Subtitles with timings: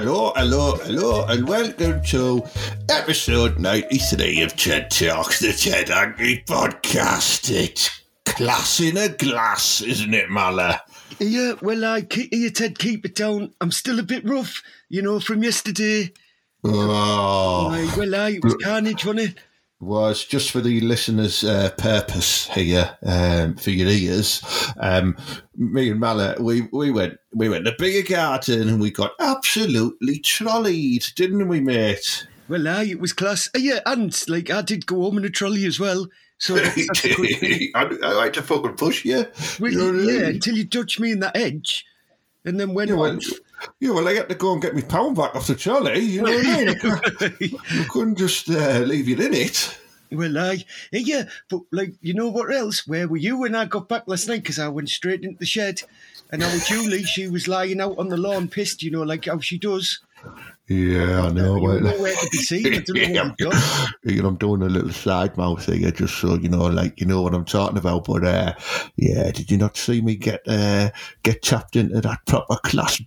[0.00, 2.42] Hello, hello, hello, and welcome to
[2.88, 7.50] episode 93 of TED Talks, the Ted Hanky podcast.
[7.54, 10.80] It's class in a glass, isn't it, Mala?
[11.18, 13.52] Yeah, well, I keep, you Ted, keep it down.
[13.60, 16.14] I'm still a bit rough, you know, from yesterday.
[16.64, 19.38] Oh, Aye, well, I, it was carnage, wasn't it?
[19.80, 24.42] Was just for the listeners' uh, purpose here, um, for your ears.
[24.78, 25.16] Um,
[25.56, 30.18] me and Mala, we, we went we went to Bigger Garden and we got absolutely
[30.18, 32.26] trolleyed, didn't we, mate?
[32.48, 33.48] Well, aye, it was class.
[33.54, 36.06] Uh, yeah, and like I did go home in a trolley as well.
[36.38, 37.70] So that's, that's a good thing.
[37.74, 39.26] I, I like to fucking push you.
[39.60, 40.34] Well, You know what I yeah, mean?
[40.36, 41.86] until you touched me in that edge,
[42.44, 43.24] and then went Yeah, well, off.
[43.78, 46.00] Yeah, well, I had to go and get my pound back off the trolley.
[46.00, 47.58] You know what I mean?
[47.70, 49.78] I couldn't just uh, leave you in it.
[50.12, 52.86] Well, I yeah, but like you know what else?
[52.86, 54.42] Where were you when I got back last night?
[54.42, 55.82] Because I went straight into the shed,
[56.30, 58.82] and our Julie, she was lying out on the lawn, pissed.
[58.82, 60.00] You know, like how she does.
[60.70, 61.56] Yeah, I know.
[61.56, 62.66] You were Well, to be seen.
[62.74, 63.88] I don't know yeah, what you've done.
[64.04, 67.06] you know, I'm doing a little side mouth here just so you know, like you
[67.06, 68.04] know what I'm talking about.
[68.04, 68.54] But uh,
[68.94, 70.90] yeah, did you not see me get uh,
[71.24, 73.00] get tapped into that proper class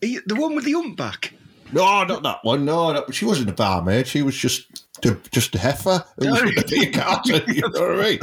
[0.00, 1.34] you- The one with the humpback.
[1.72, 2.64] No, not that one.
[2.64, 4.06] No, no she wasn't a barmaid.
[4.06, 4.86] She was just
[5.30, 6.04] just a heifer.
[6.18, 8.18] Who was going to be a carton, you know what I mean?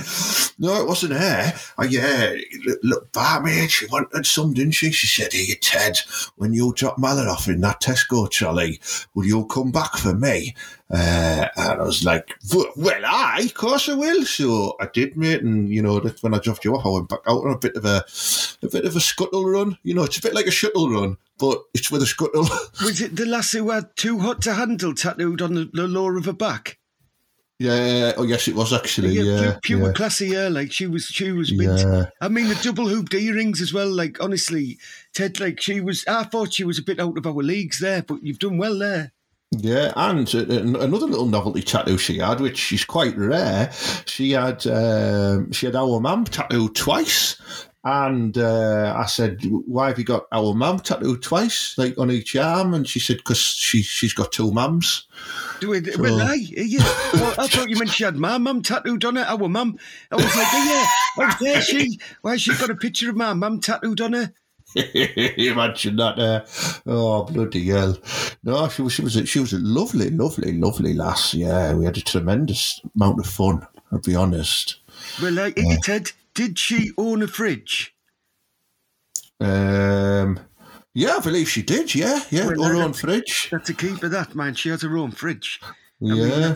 [0.60, 1.54] No, it wasn't her.
[1.78, 2.36] Oh, yeah,
[2.66, 4.92] look, look, barmaid, she wanted some, didn't she?
[4.92, 6.00] She said, Here, Ted,
[6.36, 8.80] when you drop Mallet off in that Tesco trolley,
[9.14, 10.56] will you come back for me?
[10.94, 12.38] Uh, and I was like,
[12.76, 14.24] Well, I, of course I will.
[14.26, 15.42] So I did, mate.
[15.42, 17.58] And, you know, that when I dropped you off, I went back out on a
[17.58, 18.06] bit of a,
[18.62, 19.78] a bit of a scuttle run.
[19.82, 22.44] You know, it's a bit like a shuttle run, but it's with a scuttle.
[22.84, 26.16] Was it the lass who had too hot to handle tattooed on the, the lower
[26.16, 26.78] of her back?
[27.58, 28.14] Yeah.
[28.18, 29.14] Oh, yes, it was actually.
[29.14, 29.58] Yeah, Yeah.
[29.64, 29.94] pure, yeah.
[29.94, 30.50] classy hair.
[30.52, 31.80] Like she was, she was mint.
[31.80, 32.06] Yeah.
[32.20, 33.90] I mean, the double hooped earrings as well.
[33.90, 34.78] Like honestly,
[35.16, 36.04] Ted, like she was.
[36.08, 38.78] I thought she was a bit out of our leagues there, but you've done well
[38.78, 39.13] there.
[39.60, 43.72] Yeah, and uh, another little novelty tattoo she had, which is quite rare.
[44.06, 47.40] She had um, she had our mum tattooed twice,
[47.84, 52.36] and uh, I said, "Why have you got our mum tattooed twice, like on each
[52.36, 55.08] arm?" And she said, "Because she she's got two mums."
[55.60, 56.84] Do it, well, aye, yeah.
[57.14, 59.24] Well, I thought you meant she had my mum tattooed on her.
[59.24, 59.78] Our mum.
[60.12, 60.86] I was like, yeah.
[61.20, 62.00] Oh, there she.
[62.22, 64.34] Why she got a picture of my mum tattooed on her?
[64.76, 66.20] Imagine that.
[66.20, 66.42] Uh,
[66.86, 67.98] oh bloody hell!
[68.44, 71.34] No, she was she was a, she was a lovely, lovely, lovely lass.
[71.34, 73.66] Yeah, we had a tremendous amount of fun.
[73.92, 74.78] I'll be honest.
[75.22, 75.76] Well, yeah.
[75.84, 77.94] Ted, did she own a fridge?
[79.40, 80.40] Um,
[80.94, 81.94] yeah, I believe she did.
[81.94, 83.50] Yeah, yeah, Well, her own fridge.
[83.52, 84.56] That's a keeper, that man.
[84.56, 85.60] She has her own fridge.
[86.02, 86.56] I mean, Yeah.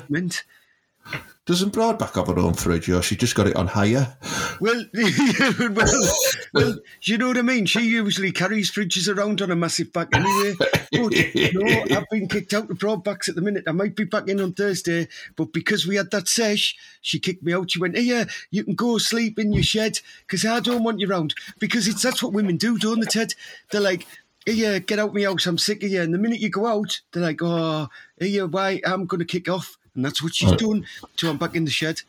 [1.47, 2.89] Doesn't Broadback have her own fridge?
[2.89, 4.17] Or she just got it on hire?
[4.59, 6.13] Well, well,
[6.53, 7.65] well, you know what I mean.
[7.65, 10.55] She usually carries fridges around on a massive back anyway.
[10.59, 13.63] But no, I've been kicked out of broadbacks at the minute.
[13.65, 17.43] I might be back in on Thursday, but because we had that sesh, she kicked
[17.43, 17.71] me out.
[17.71, 21.07] She went, "Here, you can go sleep in your shed because I don't want you
[21.07, 23.33] round." Because it's that's what women do, don't they, Ted?
[23.71, 24.05] They're like.
[24.45, 25.45] Here, get out of my house.
[25.45, 26.01] I'm sick of you.
[26.01, 28.79] And the minute you go out, they're like, "Oh, here, why?
[28.85, 30.85] I'm going to kick off." And that's what she's doing.
[31.17, 32.01] So I'm back in the shed.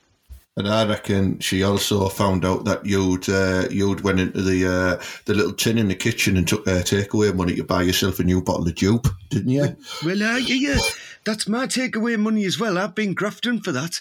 [0.56, 5.04] And I reckon she also found out that you'd uh, you'd went into the uh,
[5.24, 8.24] the little tin in the kitchen and took their takeaway money to buy yourself a
[8.24, 9.76] new bottle of dupe, didn't you?
[10.04, 10.78] Well, uh, yeah, yeah,
[11.24, 12.76] that's my takeaway money as well.
[12.76, 14.00] I've been grafting for that.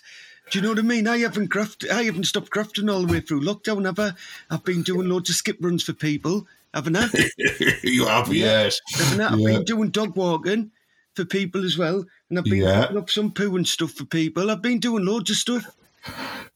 [0.49, 1.07] Do you know what I mean?
[1.07, 4.11] I haven't graft, I haven't stopped grafting all the way through lockdown, have I?
[4.49, 7.07] I've been doing loads of skip runs for people, haven't I?
[7.83, 8.79] you have, yes.
[8.95, 9.33] Haven't I?
[9.33, 9.57] I've Yeah.
[9.57, 10.71] been doing dog walking
[11.17, 12.81] for people as well, and I've been Yeah.
[12.83, 14.49] putting up some poo and stuff for people.
[14.49, 15.65] I've been doing loads of stuff.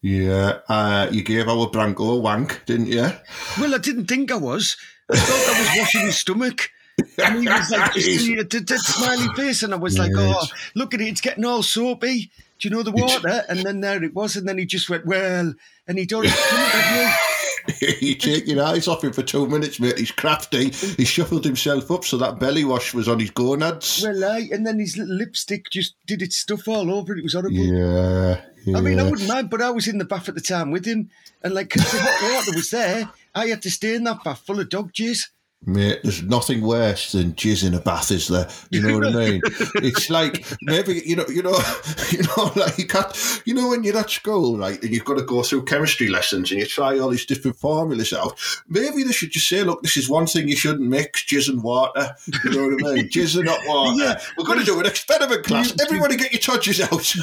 [0.01, 3.11] Yeah, uh, you gave our Branko a wank, didn't you?
[3.59, 4.77] Well, I didn't think I was.
[5.11, 6.69] I thought I was washing his stomach.
[7.17, 10.45] And he was like, just see, did that smiley face, and I was like, oh,
[10.75, 12.31] look at it, it's getting all soapy.
[12.59, 13.43] Do you know the water?
[13.49, 15.53] And then there it was, and then he just went, well,
[15.87, 16.25] and he done
[18.01, 19.97] you take your eyes off him for two minutes, mate.
[19.97, 20.69] He's crafty.
[20.69, 24.01] He shuffled himself up so that belly wash was on his gonads.
[24.03, 27.19] Well, aye, and then his little lipstick just did its stuff all over it.
[27.19, 27.57] It was horrible.
[27.57, 28.77] Yeah, yeah.
[28.77, 30.85] I mean, I wouldn't mind, but I was in the bath at the time with
[30.85, 31.09] him,
[31.43, 34.39] and like, because the hot water was there, I had to stay in that bath
[34.45, 35.27] full of dog jizz.
[35.63, 38.49] Mate, there's nothing worse than jizz in a bath, is there?
[38.71, 39.41] You know what I mean?
[39.75, 41.51] it's like maybe you know, you know,
[42.09, 45.19] you know, like you can't, you know, when you're at school, right, and you've got
[45.19, 48.39] to go through chemistry lessons and you try all these different formulas out.
[48.69, 51.61] Maybe they should just say, look, this is one thing you shouldn't mix: jizz and
[51.61, 52.15] water.
[52.43, 53.09] You know what I mean?
[53.09, 54.03] Jizz and hot water.
[54.03, 54.19] Yeah.
[54.39, 55.79] We're going to do an experiment class.
[55.79, 57.13] Everybody, get your touches out.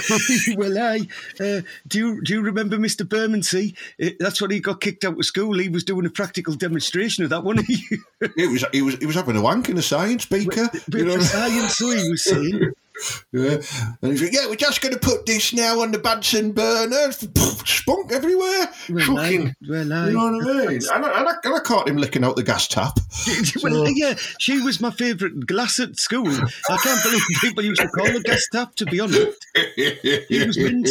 [0.56, 1.00] well, I
[1.40, 1.98] uh, do.
[1.98, 3.08] You, do you remember Mr.
[3.08, 3.74] Bermondsey?
[4.00, 5.58] Uh, that's when he got kicked out of school.
[5.58, 7.98] He was doing a practical demonstration of that, wasn't he?
[8.36, 10.68] It was he was he was having a wank in a science beaker.
[10.88, 11.68] Bit you know of what I mean?
[11.68, 12.72] science, he was saying.
[13.32, 13.60] Yeah.
[14.02, 17.12] And he's like, yeah, we're just going to put this now on the Bunsen burner.
[17.12, 18.68] Spunk everywhere.
[18.88, 20.80] Well, Fucking, I, well, I, you know what I mean?
[20.92, 22.98] And I, and, I, and I caught him licking out the gas tap.
[23.62, 26.28] well, yeah, she was my favourite glass at school.
[26.28, 28.74] I can't believe people used to call the gas tap.
[28.76, 29.38] To be honest,
[29.76, 30.88] He was mint.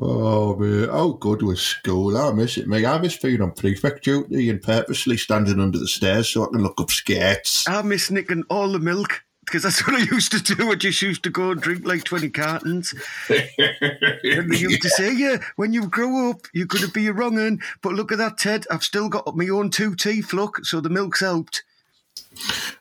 [0.00, 0.88] oh, man.
[0.90, 2.16] Oh, good was school.
[2.16, 2.84] I miss it, mate.
[2.86, 6.62] I miss being on prefect duty and purposely standing under the stairs so I can
[6.62, 7.68] look up skates.
[7.68, 9.22] I miss nicking all the milk.
[9.50, 10.70] Because that's what I used to do.
[10.70, 12.94] I just used to go and drink like 20 cartons.
[13.28, 17.12] And they used to say, yeah, when you grow up, you're going to be a
[17.12, 17.58] wrong un.
[17.82, 18.64] But look at that, Ted.
[18.70, 20.64] I've still got my own two teeth, look.
[20.64, 21.64] So the milk's helped.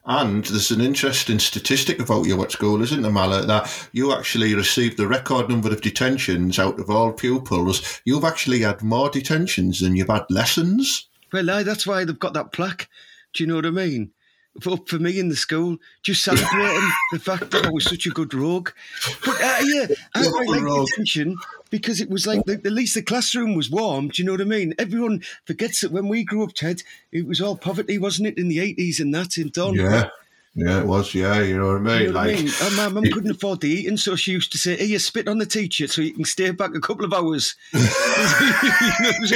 [0.06, 3.48] And there's an interesting statistic about you at school, isn't there, Mallet?
[3.48, 8.00] That you actually received the record number of detentions out of all pupils.
[8.06, 11.10] You've actually had more detentions than you've had lessons.
[11.34, 12.90] Well, aye, that's why they've got that plaque.
[13.34, 14.12] Do you know what I mean?
[14.70, 18.10] Up for me in the school, just celebrating the fact that I was such a
[18.10, 18.72] good rogue.
[19.26, 20.88] But uh, yeah, I What quite a like rogue.
[20.88, 21.38] detention
[21.70, 24.10] because it was like the, at least the classroom was warm.
[24.10, 24.74] Do you know what I mean?
[24.78, 28.50] Everyone forgets that when we grew up, Ted, it was all poverty, wasn't it, in
[28.50, 29.76] the 80s and that in Don?
[29.76, 30.10] Yeah.
[30.56, 31.14] Yeah, it was.
[31.14, 32.02] Yeah, you know what I mean?
[32.02, 32.76] You know what I like, mean?
[32.76, 35.38] My mum couldn't afford the eating, so she used to say, Hey, you spit on
[35.38, 37.56] the teacher so you can stay back a couple of hours.
[39.02, 39.32] It was,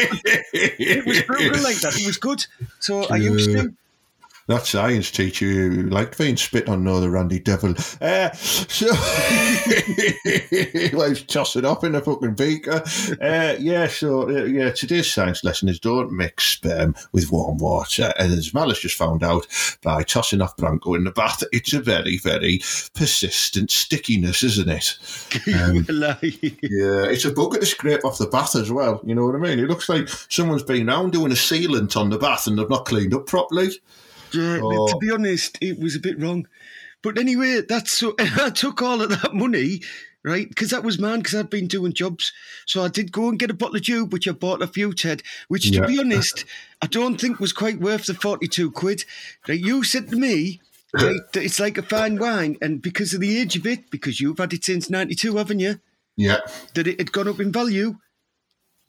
[0.54, 1.96] it was brutal like that.
[1.98, 2.46] It was good.
[2.80, 3.74] So I used to.
[4.48, 7.76] That science teacher liked being spit on, no, the Randy Devil.
[8.02, 8.88] Uh, so,
[10.98, 12.84] well, he's tossing up in a fucking beaker.
[13.22, 18.14] Uh, yeah, so, uh, yeah, today's science lesson is don't mix sperm with warm water.
[18.20, 19.48] And as Malice just found out
[19.82, 22.60] by tossing off Bronco in the bath, it's a very, very
[22.94, 24.98] persistent stickiness, isn't it?
[25.54, 25.86] Um,
[26.64, 29.02] Yeah, it's a bugger to scrape off the bath as well.
[29.06, 29.60] You know what I mean?
[29.60, 32.86] It looks like someone's been round doing a sealant on the bath and they've not
[32.86, 33.70] cleaned up properly.
[34.34, 34.88] Yeah, Oh.
[34.88, 36.48] to be honest, it was a bit wrong.
[37.02, 38.16] But anyway, that's so.
[38.20, 39.82] I took all of that money,
[40.24, 40.48] right?
[40.48, 41.20] Because that was mine.
[41.20, 42.32] Because I'd been doing jobs,
[42.66, 44.94] so I did go and get a bottle of tube, which I bought a few,
[44.94, 45.22] Ted.
[45.50, 45.86] Which, to Yeah.
[45.86, 46.46] be honest,
[46.82, 49.04] I don't think was quite worth the forty-two quid.
[49.48, 50.62] Right, you said to me.
[50.96, 54.22] Right, that it's like a fine wine, and because of the age of it, because
[54.22, 55.80] you've had it since '92, haven't you?
[56.16, 56.38] Yeah,
[56.76, 57.98] That it had gone up in value.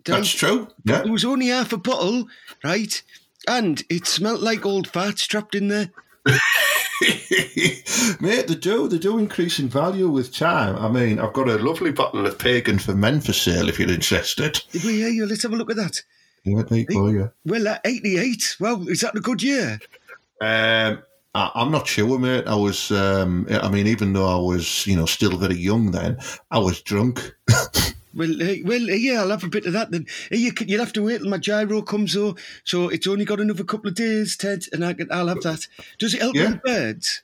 [0.04, 0.68] That's true.
[0.84, 1.00] Yeah.
[1.00, 2.28] It was only half a bottle,
[2.62, 3.02] right?
[3.46, 5.90] And it smelt like old farts trapped in there.
[8.20, 8.88] Mate, they do.
[8.88, 10.76] They do increase in value with time.
[10.76, 13.90] I mean, I've got a lovely bottle of Pagan for Men for sale if you're
[13.90, 14.60] interested.
[14.72, 15.26] Did we hear you?
[15.26, 16.02] Let's have a look at that.
[16.44, 17.28] Yeah, there you go, yeah.
[17.44, 18.56] Well, uh, 88.
[18.60, 19.80] Well, is that a good year?
[20.40, 21.02] Um,
[21.34, 22.46] I, I'm not sure, mate.
[22.46, 26.18] I was, um, I mean, even though I was, you know, still very young then,
[26.50, 27.34] I was drunk.
[28.14, 28.34] Well,
[28.64, 30.06] well, uh, yeah, I'll have a bit of that then.
[30.30, 32.36] Uh, you, you'll have to wait till my gyro comes, though.
[32.64, 35.66] So it's only got another couple of days, Ted, and I can, I'll have that.
[35.98, 36.50] Does it help Yeah.
[36.50, 37.22] with birds?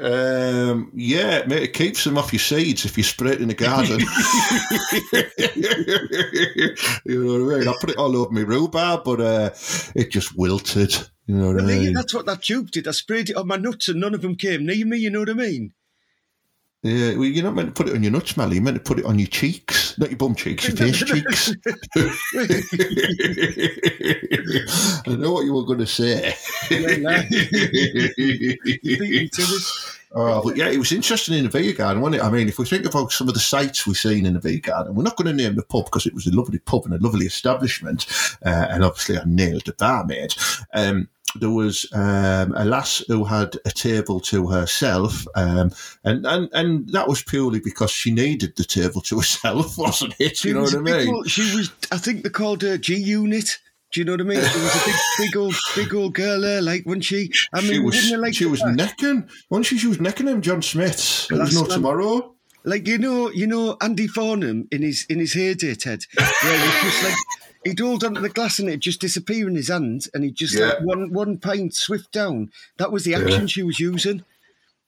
[0.00, 3.54] Um, yeah, mate, it keeps them off your seeds if you spray it in the
[3.54, 3.98] garden.
[7.04, 7.68] you know what I mean?
[7.68, 9.50] I put it all over my rhubarb, but uh,
[9.96, 10.94] it just wilted.
[11.26, 11.94] You know what Well, I mean?
[11.94, 12.86] that's what that tube did.
[12.86, 15.20] I sprayed it on my nuts and none of them came near me, you know
[15.20, 15.72] what I mean?
[16.82, 18.54] Yeah, well, you're not meant to put it on your nuts, Mally.
[18.54, 21.52] You're meant to put it on your cheeks, not your bum cheeks, your face cheeks.
[25.06, 26.34] I know what you were going to say.
[26.70, 29.62] Well, uh, beat me to it.
[30.14, 32.24] Oh, but yeah, it was interesting in the Vega Garden, wasn't it?
[32.24, 34.70] I mean, if we think about some of the sites we've seen in the Vega
[34.70, 36.94] Garden, we're not going to name the pub because it was a lovely pub and
[36.94, 38.06] a lovely establishment,
[38.46, 40.34] uh, and obviously I nailed the barmaid.
[40.72, 45.72] Um, there was um, a lass who had a table to herself, um,
[46.04, 50.44] and, and and that was purely because she needed the table to herself, wasn't it?
[50.44, 51.14] You know what I mean?
[51.14, 53.58] old- she was, I think they called her G Unit.
[53.90, 54.36] Do you know what I mean?
[54.36, 57.32] She was a big, big old, big old girl there, like when she.
[57.54, 59.78] I mean, she was like she was necking, wasn't she?
[59.78, 61.26] She was necking him, John Smith.
[61.28, 62.34] There was no tomorrow.
[62.64, 66.04] like you know, you know Andy Farnham in his in his heyday, Ted.
[66.18, 67.14] Yeah, just like
[67.64, 70.58] he'd hold onto the glass and it'd just disappear in his hand, and he'd just
[70.58, 72.50] like one one pint swift down.
[72.76, 74.24] That was the action she was using.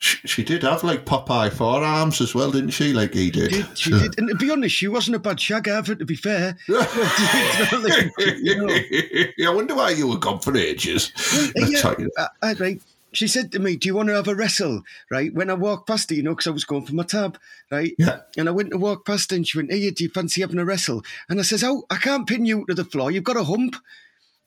[0.03, 2.95] She, she did have like Popeye forearms as well, didn't she?
[2.95, 3.50] Like he did.
[3.50, 4.19] Did, she did.
[4.19, 6.57] And to be honest, she wasn't a bad shag either, to be fair.
[6.69, 8.69] You know.
[8.71, 11.12] I wonder why you were gone for ages.
[11.55, 12.81] Yeah, I, I, right.
[13.12, 15.88] She said to me, "Do you want to have a wrestle?" Right when I walked
[15.88, 17.38] past her, you know, because I was going for my tab,
[17.71, 17.93] right?
[17.99, 18.21] Yeah.
[18.37, 20.59] And I went to walk past her, and she went, "Hey, do you fancy having
[20.59, 23.11] a wrestle?" And I says, "Oh, I can't pin you to the floor.
[23.11, 23.76] You've got a hump."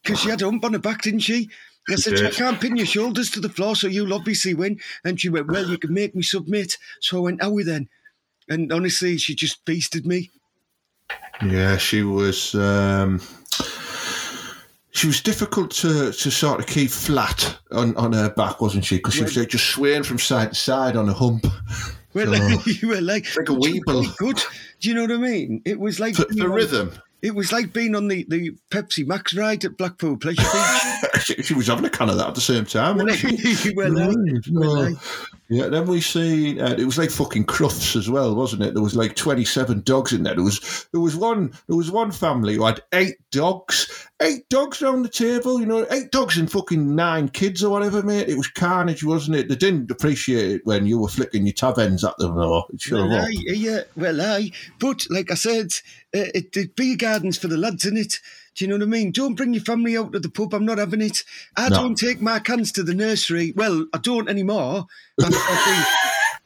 [0.03, 1.49] Because she had a hump on her back, didn't she?
[1.87, 2.25] And I said.
[2.25, 4.79] I can't pin your shoulders to the floor, so you'll obviously win.
[5.03, 6.77] And she went, Well, you can make me submit.
[7.01, 7.89] So I went, How we then?
[8.49, 10.31] And honestly, she just beasted me.
[11.41, 12.55] Yeah, she was.
[12.55, 13.21] Um,
[14.93, 18.97] she was difficult to, to sort of keep flat on, on her back, wasn't she?
[18.97, 21.45] Because she was like, just swaying from side to side on a hump.
[22.13, 24.15] Well, So- you were like, Like a weeble.
[24.17, 24.41] Good.
[24.79, 25.61] Do you know what I mean?
[25.65, 26.91] It was like for rhythm.
[27.23, 31.21] It was like being on the, the Pepsi Max ride at Blackpool Pleasure Beach.
[31.23, 33.73] she, she was having a can of that at the same time, wasn't she?
[33.75, 34.13] well, I-
[34.51, 34.93] well, I-.
[35.49, 38.73] Yeah, then we seen uh, it was like fucking Crufts as well, wasn't it?
[38.73, 40.33] There was like twenty seven dogs in there.
[40.33, 44.81] There was there was one there was one family who had eight dogs, eight dogs
[44.81, 45.59] around the table.
[45.59, 48.29] You know, eight dogs and fucking nine kids or whatever, mate.
[48.29, 49.47] It was carnage, wasn't it?
[49.47, 52.63] They didn't appreciate it when you were flicking your tab ends at them, though.
[52.73, 54.49] It sure well, aye, yeah, well, I.
[54.79, 55.71] But like I said,
[56.15, 58.19] Uh, it, it beer gardens for the lads in it.
[58.55, 59.11] Do you know what I mean?
[59.11, 60.53] Don't bring your family out to the pub.
[60.53, 61.23] I'm not having it.
[61.57, 61.77] I No.
[61.77, 63.51] don't take my cans to the nursery.
[63.55, 64.85] Well, I don't anymore.
[65.19, 65.85] After the,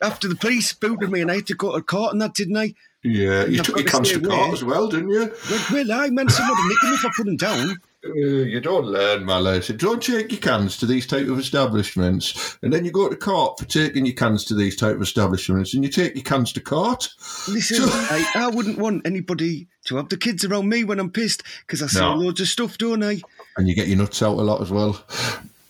[0.02, 2.56] after the police booted me and I had to go to court and that, didn't
[2.58, 2.76] I?
[3.04, 5.34] Yeah, you I've took your cans to court as well, didn't you?
[5.50, 7.78] Well, well I meant someone to nick them if I put them down.
[8.16, 9.64] You don't learn, my lad.
[9.64, 13.16] So don't take your cans to these type of establishments, and then you go to
[13.16, 16.52] court for taking your cans to these type of establishments, and you take your cans
[16.54, 17.10] to court.
[17.48, 21.44] Listen, I, I wouldn't want anybody to have the kids around me when I'm pissed
[21.66, 22.26] because I sell No.
[22.26, 23.22] loads of stuff, don't I?
[23.58, 25.04] And you get your nuts out a lot as well.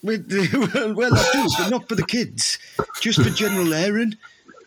[0.03, 2.58] With the, well, well, I do, but not for the kids,
[3.01, 4.15] just for general airing.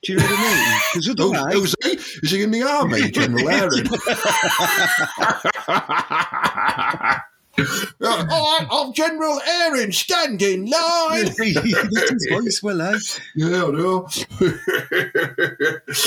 [0.02, 0.80] Do you know what I mean?
[0.94, 1.90] Because otherwise, who's he?
[2.22, 3.86] Is he in the army, General Aaron?
[7.58, 7.66] All
[8.00, 11.24] right, I'm General Aaron, stand in line.
[11.26, 12.62] that's his voice.
[12.62, 12.98] Well, I eh?
[13.34, 14.08] Yeah, I know.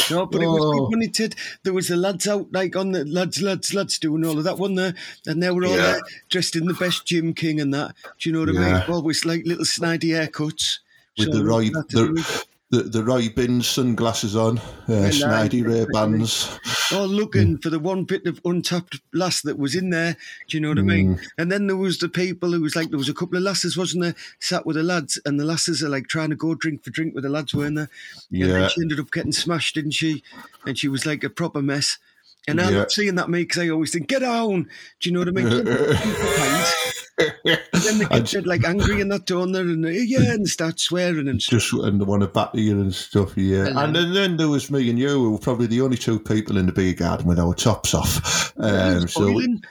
[0.09, 0.71] no, but it was Oh.
[0.73, 1.35] good when it did.
[1.63, 4.57] There was the lads out like on the lads, lads, lads doing all of that
[4.57, 4.93] one there,
[5.27, 5.81] and they were all Yeah.
[5.93, 7.95] there dressed in the best Gym King and that.
[8.19, 8.73] Do you know what I Yeah.
[8.88, 8.95] mean?
[8.95, 10.79] Always like little snidey haircuts.
[11.17, 12.43] With So the Roy, that to do the,
[12.74, 16.58] the, the Roy Bins sunglasses on, uh, snidey Ray Bans.
[16.92, 20.18] all looking for the one bit of untapped lass that was in there.
[20.48, 21.20] Do you know what I mean?
[21.38, 23.77] And then there was the people who was like, there was a couple of lasses,
[23.77, 24.15] wasn't there?
[24.39, 27.13] Sat with the lads, and the lasses are like trying to go drink for drink
[27.13, 27.89] with the lads, weren't there?
[28.32, 28.48] And Yeah.
[28.48, 30.24] then she ended up getting smashed, didn't she?
[30.65, 32.00] And she was like a proper mess.
[32.47, 32.77] And I Yeah.
[32.79, 34.67] love seeing that, mate, because I always think, get down.
[35.00, 35.50] Do you know what I mean?
[35.50, 36.73] Don't be kind.
[37.19, 39.59] and then the kids get like angry and that, don't they?
[39.62, 41.62] And yeah, and start swearing and stuff.
[41.62, 43.65] just and they want to batter you and stuff, yeah.
[43.65, 43.83] Hello.
[43.83, 46.57] And then, then there was me and you, who were probably the only two people
[46.57, 48.51] in the beer garden with our tops off.
[48.57, 49.63] Um, so, we, Boiling.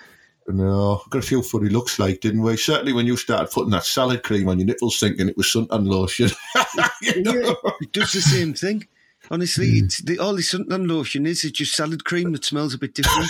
[0.48, 2.56] no, got a few funny looks like, didn't we?
[2.56, 5.86] Certainly when you started putting that salad cream on your nipples, thinking it was suntan
[5.86, 6.30] lotion.
[7.02, 7.32] You know?
[7.34, 8.86] Yeah, it does the same thing.
[9.32, 9.84] Honestly, Hmm.
[9.86, 12.94] it's the, all this suntan lotion is is just salad cream that smells a bit
[12.94, 13.26] different.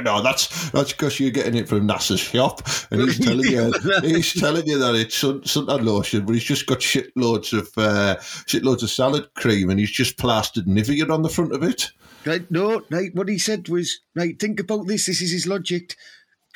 [0.04, 3.72] no, that's that's because you're getting it from NASA's shop, and he's telling you
[4.02, 8.14] he's telling you that it's sun, suntan lotion, but he's just got shitloads of uh,
[8.46, 11.90] shitloads of salad cream, and he's just plastered Nivea on the front of it.
[12.24, 12.48] right?
[12.50, 13.12] No, right.
[13.16, 14.38] What he said was right.
[14.38, 15.06] Think about this.
[15.06, 15.96] This is his logic.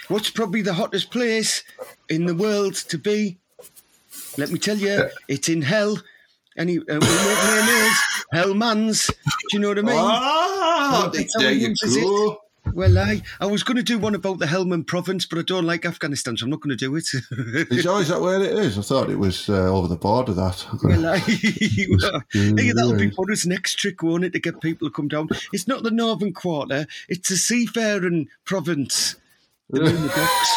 [0.06, 1.64] What's probably the hottest place
[2.08, 3.38] in the world to be?
[4.38, 5.98] Let me tell you, it's in hell.
[6.58, 8.02] And he, uh, we make mayonnaise,
[8.34, 9.06] Hellmann's.
[9.06, 9.14] Do
[9.52, 9.96] you know what I mean?
[9.96, 12.40] Ah, Well, there you go.
[12.74, 15.64] Well, I, I was going to do one about the Helmand province, but I don't
[15.64, 17.04] like Afghanistan, so I'm not going to do it.
[17.72, 18.78] Is, oh, is that where it is?
[18.78, 20.34] I thought it was uh, over the border.
[20.34, 20.66] That.
[20.82, 21.18] Well, I,
[22.60, 23.08] hey, that'll be.
[23.08, 25.28] Buddha's next trick, won't it, to get people to come down?
[25.52, 29.16] It's not the northern quarter; it's a seafaring province.
[29.70, 30.48] The Moon Docks.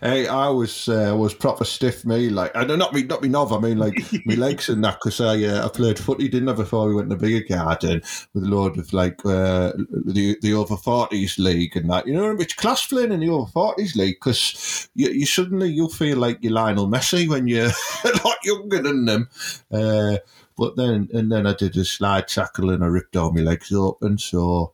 [0.00, 2.06] hey, I was uh, was proper stiff.
[2.06, 3.52] Me like, I don't not me not me nov.
[3.52, 3.94] I mean like
[4.26, 7.10] me legs and that because I uh, I played footy didn't I before we went
[7.10, 8.00] to bigger garden
[8.32, 12.06] with a load of like uh, the the over forties league and that.
[12.06, 15.90] You know, it's class playing in the over forties league because you, you suddenly you'll
[15.90, 17.66] feel like you're Lionel Messi when you're
[18.04, 19.28] a lot younger than them.
[19.70, 20.18] Uh,
[20.56, 23.72] but then and then I did a slide tackle and I ripped all my legs
[23.72, 24.16] open.
[24.16, 24.72] So.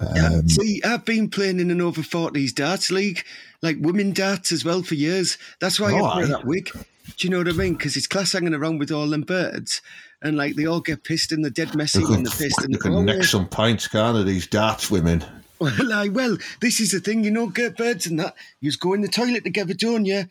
[0.00, 3.24] Um, See, I've been playing in an over 40s darts league,
[3.62, 5.38] like women darts as well for years.
[5.60, 6.70] That's why Oh, I wear that wig.
[6.72, 7.74] Do you know what I mean?
[7.74, 9.80] Because it's class hanging around with all them birds,
[10.22, 12.62] and like they all get pissed and they're dead messy can, they're pissed.
[12.62, 15.24] And you can neck some pints, can't of these darts women.
[15.58, 18.34] Well, I well, this is the thing, you know, get birds and that.
[18.60, 20.24] You just go in the toilet together, don't you?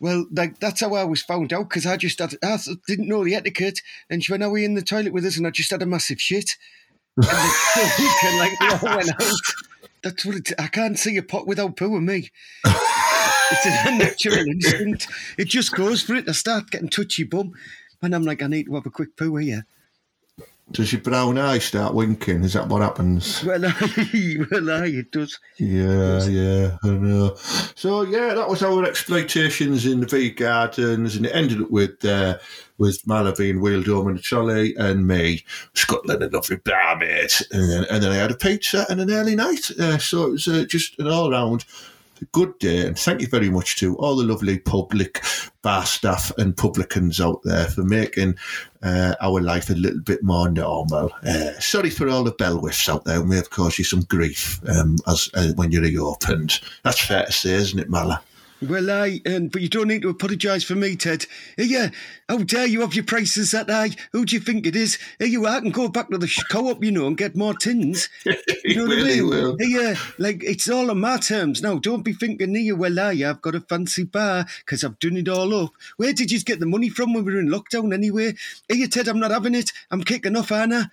[0.00, 3.24] Well, like that's how I was found out because I just had, I didn't know
[3.24, 5.70] the etiquette, and she went, "Are we in the toilet with us?" And I just
[5.72, 6.56] had a massive shit,
[7.26, 9.22] and, and like they all went out.
[10.02, 12.30] That's what it, I can't see a pot without poo pooing me.
[12.64, 15.08] it's an unnatural instinct.
[15.36, 16.28] It just goes for it.
[16.28, 17.52] I start getting touchy bum,
[18.00, 19.66] and I'm like, I need to have a quick poo here.
[20.70, 22.44] Does your brown eye start winking?
[22.44, 23.42] Is that what happens?
[23.42, 25.38] Well, aye, well, aye, it does.
[25.56, 27.36] Yeah, yeah, I know.
[27.74, 32.04] So yeah, that was our exploitations in the V Gardens, and it ended up with
[32.04, 32.38] uh,
[32.76, 35.42] with Mala being wheeled home in a trolley, and me
[35.74, 39.36] scuttling a lovely barmaid, and then, and then I had a pizza and an early
[39.36, 39.70] night.
[39.80, 41.64] Uh, so it was uh, just an all round
[42.26, 45.22] good day, and thank you very much to all the lovely public
[45.62, 48.36] bar staff and publicans out there for making
[48.82, 51.10] uh, our life a little bit more normal.
[51.26, 53.22] Uh, sorry for all the bell out there.
[53.22, 56.60] We have caused you some grief um, as uh, when you reopened.
[56.84, 58.22] That's fair to say, isn't it, Mala?
[58.60, 61.26] Well, I, and but you don't need to apologise for me, Ted.
[61.56, 61.90] Yeah,
[62.28, 63.90] how dare you have your prices that high?
[64.12, 64.98] Who do you think it is?
[65.20, 68.08] Here you are, can go back to the co-op, you know, and get more tins.
[68.64, 69.28] You know what I mean?
[69.28, 69.56] will.
[69.60, 71.78] Yeah, like it's all on my terms now.
[71.78, 75.28] Don't be thinking here, well, aye, I've got a fancy bar because I've done it
[75.28, 75.70] all up.
[75.96, 78.34] Where did you get the money from when we were in lockdown anyway?
[78.68, 79.72] Here, Ted, I'm not having it.
[79.90, 80.90] I'm kicking off, Anna.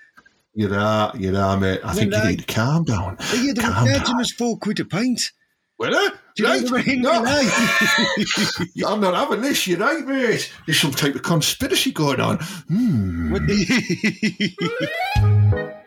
[0.54, 1.80] You're right, you're right, mate.
[1.84, 3.18] I think Well, you I- need to calm down.
[3.34, 4.22] They were Calm charging down.
[4.22, 5.32] us four quid a pint.
[5.78, 6.10] Will I?
[6.36, 6.62] Do you Right?
[6.64, 7.02] know what I mean?
[7.02, 7.12] No.
[8.88, 9.68] I'm not having this.
[9.68, 10.50] You're right, mate.
[10.66, 12.38] There's some type of conspiracy going on.
[12.70, 13.36] Hmm.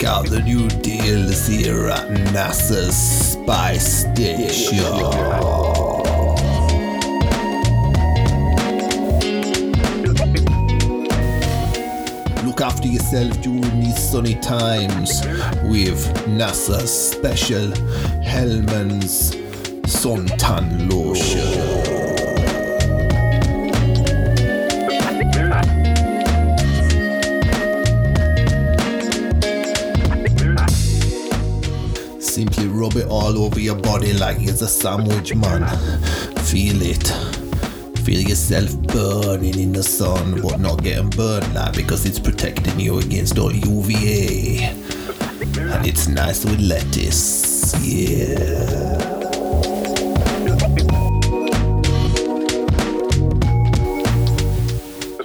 [0.00, 0.66] Check out the new
[1.46, 4.78] here at NASA's Spice Station.
[12.46, 15.20] Look after yourself during these sunny times
[15.64, 17.70] with NASA's special
[18.22, 19.32] Hellmann's
[19.84, 21.89] suntan lotion.
[32.80, 35.68] Rub it all over your body like it's a sandwich, man.
[36.44, 37.06] Feel it.
[37.98, 42.98] Feel yourself burning in the sun, but not getting burned like because it's protecting you
[42.98, 44.64] against all UVA.
[45.58, 47.74] And it's nice with lettuce.
[47.84, 48.96] Yeah.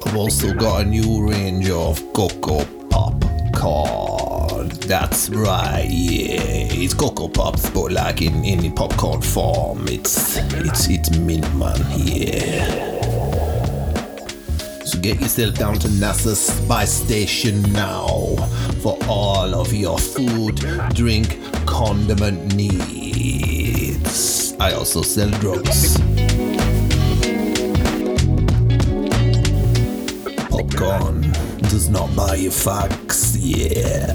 [0.06, 2.85] I've also got a new range of Cocoa.
[4.88, 6.42] That's right, yeah.
[6.42, 9.88] It's Cocoa Pops, but like in, in popcorn form.
[9.88, 13.02] It's it's it's mint man, yeah.
[14.84, 18.36] So get yourself down to NASA Spice Station now
[18.84, 20.58] for all of your food,
[20.94, 24.54] drink, condiment needs.
[24.60, 25.98] I also sell drugs.
[30.48, 31.32] Popcorn
[31.70, 34.14] does not buy you facts, yeah.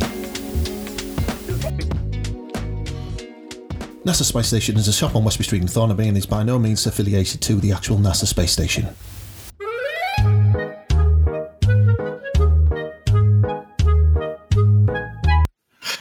[4.04, 6.58] NASA Space Station is a shop on Westby Street in Thornaby and is by no
[6.58, 8.88] means affiliated to the actual NASA Space Station.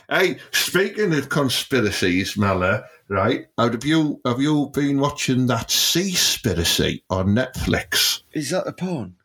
[0.09, 3.47] Hey, speaking of conspiracies, Mala, right?
[3.57, 8.21] Have you have you been watching that Seaspiracy on Netflix?
[8.31, 9.18] Is that a porn?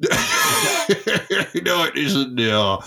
[0.00, 2.34] no, it isn't.
[2.34, 2.80] No,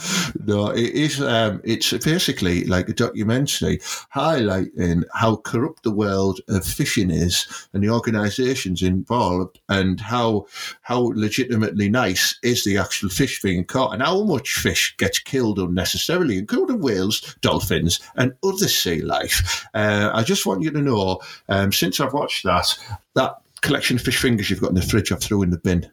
[0.46, 1.22] no, it is.
[1.22, 3.78] Um, it's basically like a documentary
[4.14, 10.48] highlighting how corrupt the world of fishing is and the organisations involved, and how
[10.82, 15.60] how legitimately nice is the actual fish being caught, and how much fish gets killed
[15.60, 19.66] unnecessarily, including whales, dolphins, and other sea life.
[19.74, 22.78] Uh, I just want you to know, um, since I've watched that,
[23.16, 25.90] that collection of fish fingers you've got in the fridge, I've threw in the bin.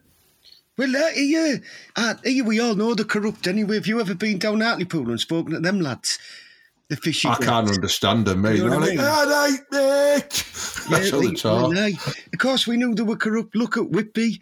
[0.77, 1.61] Well, uh, here,
[1.95, 3.75] uh, here we all know they're corrupt anyway.
[3.75, 6.19] Have you ever been down Hartlepool and spoken to them lads?
[6.89, 8.57] The fishing I can't understand them, mate.
[8.57, 8.99] You know what I mean?
[8.99, 10.45] all right, mate.
[10.89, 11.69] That's how they like, talk.
[11.69, 11.93] well, aye.
[12.31, 13.55] Of course, we knew they were corrupt.
[13.55, 14.39] Look at Whitby.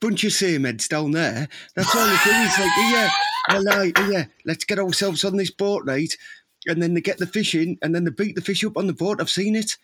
[0.00, 1.48] Bunch of same heads down there.
[1.76, 2.18] That's all they do.
[2.24, 3.10] It's like, yeah,
[3.50, 6.12] well, aye, yeah, let's get ourselves on this boat, right?
[6.66, 8.88] And then they get the fish in, and then they beat the fish up on
[8.88, 9.20] the boat.
[9.20, 9.76] I've seen it.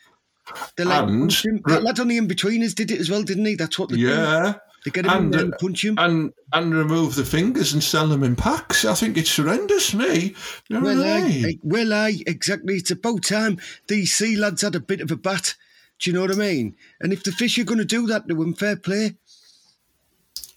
[0.76, 1.30] They're like, And-
[1.66, 3.54] that lad on the Inbetweeners did it as well, didn't he?
[3.54, 4.54] That's what they do.
[4.84, 5.96] They get him in And, uh, and punch him.
[5.98, 8.84] And and remove the fingers and sell them in packs.
[8.84, 10.34] I think it's horrendous, me.
[10.70, 12.74] Know Well, I well, aye, exactly.
[12.74, 15.54] It's about time these sea lads had a bit of a bat.
[15.98, 16.76] Do you know what I mean?
[17.00, 19.16] And if the fish are going to do that to him, fair play.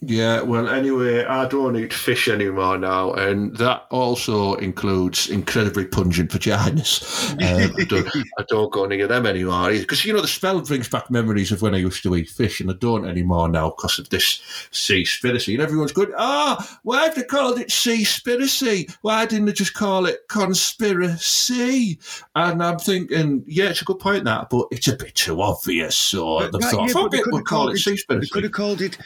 [0.04, 6.32] Yeah, well, anyway, I don't eat fish anymore now, and that also includes incredibly pungent
[6.32, 7.32] vaginas.
[7.34, 8.08] Um, I, don't,
[8.40, 11.62] I don't go near them anymore because you know the smell brings back memories of
[11.62, 15.54] when I used to eat fish, and I don't anymore now because of this seaspiracy.
[15.54, 18.92] And everyone's going, "Ah, why have they called it seaspiracy?
[19.04, 22.00] Why didn't they just call it conspiracy?"
[22.36, 25.96] And I'm thinking, yeah, it's a good point that, but it's a bit too obvious.
[25.96, 28.52] So But that- thought, yeah, they it, could have call called it They could have
[28.52, 28.98] called it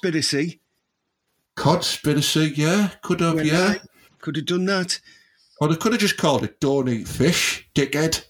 [0.00, 0.60] codspiracy.
[1.56, 3.74] Codspiracy, yeah, could have, when yeah.
[3.76, 3.80] I
[4.20, 5.00] Could have done that.
[5.60, 8.24] Or they could have just called it "Don't eat fish," dickhead.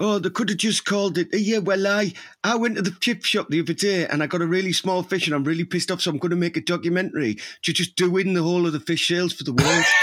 [0.00, 1.28] Oh, they could have just called it.
[1.32, 2.12] Yeah, well, I
[2.44, 5.02] I went to the chip shop the other day and I got a really small
[5.02, 6.02] fish and I'm really pissed off.
[6.02, 9.08] So I'm going to make a documentary to just doing the whole of the fish
[9.08, 9.84] sales for the world.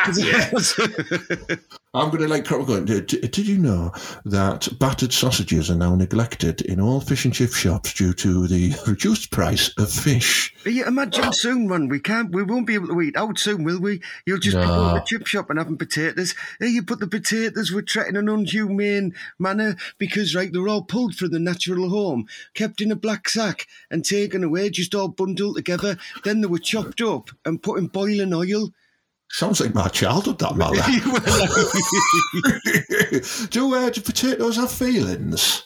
[1.92, 2.46] I'm going to like.
[2.48, 2.84] Going.
[2.84, 3.92] Did, did you know
[4.24, 8.74] that battered sausages are now neglected in all fish and chip shops due to the
[8.86, 10.54] reduced price of fish?
[10.64, 11.30] yeah, imagine ah.
[11.32, 11.88] soon, man.
[11.88, 12.32] We can't.
[12.32, 14.00] We won't be able to eat out soon, will we?
[14.24, 16.34] You'll just be going to the chip shop and having potatoes.
[16.58, 21.14] Hey, you put the potatoes with treating an unhumane manner because right, they're all pulled
[21.14, 25.56] from the natural home, kept in a black sack and taken away, just all bundled
[25.56, 25.96] together.
[26.24, 28.70] Then they were chopped up and put in boiling oil.
[29.30, 30.82] Sounds like my childhood, that Mala.
[33.50, 35.62] do, uh, do potatoes have feelings?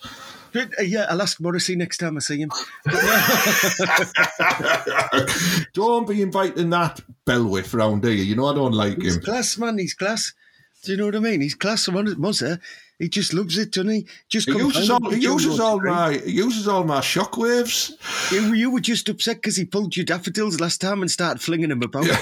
[0.55, 2.51] Uh, yeah, I'll ask Morrissey next time I see him.
[5.73, 8.13] don't be inviting that bellwith round here.
[8.13, 9.23] You know I don't like He's him.
[9.23, 9.79] class, man.
[9.79, 10.33] He's class.
[10.85, 11.41] Do you know what I mean?
[11.41, 11.89] He's class.
[11.89, 12.61] Muzzer,
[12.99, 14.07] he just loves it, doesn't he?
[14.29, 15.11] Just He uses all.
[15.11, 16.15] He uses all my.
[16.25, 17.93] He uses all my shockwaves.
[18.31, 21.71] You, you were just upset because he pulled your daffodils last time and started flinging
[21.71, 22.07] them about.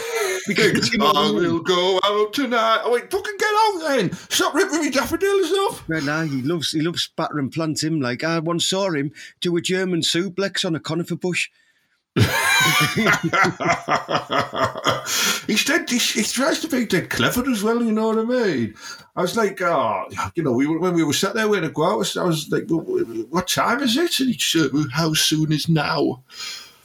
[0.46, 2.80] Because I will go out tonight.
[2.82, 4.12] Oh, I went, fucking get out then.
[4.28, 5.88] Stop ripping me daffodils off.
[5.88, 7.84] Well, now, he loves he loves spattering plants.
[7.84, 11.48] Him like I once saw him do a German suplex on a conifer bush.
[15.46, 15.88] he's dead.
[15.88, 17.82] He, he tries to be dead clever as well.
[17.82, 18.74] You know what I mean?
[19.16, 21.74] I was like, oh, you know, we were, when we were sat there waiting to
[21.74, 22.82] go out, I was, like, well,
[23.30, 24.20] what time is it?
[24.20, 26.22] And he said, how soon is now?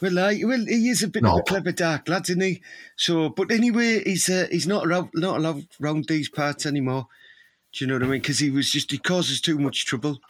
[0.00, 2.62] Well, I, well, he is a bit of a clever dark lad, isn't he?
[2.96, 7.08] So, but anyway, he's uh, he's not around, not allowed round these parts anymore.
[7.72, 8.20] Do you know what I mean?
[8.20, 10.20] Because he was just he causes too much trouble.